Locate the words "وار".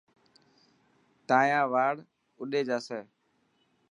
1.73-1.95